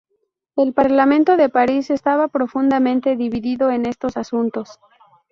El 0.55 0.73
Parlamento 0.73 1.37
de 1.37 1.47
París 1.47 1.91
estaba 1.91 2.27
profundamente 2.27 3.15
dividido 3.15 3.69
en 3.69 3.85
estos 3.85 4.17
asuntos. 4.17 4.79